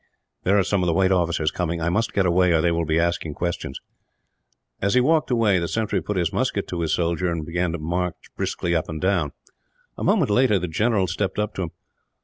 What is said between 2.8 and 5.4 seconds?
be asking questions." As he walked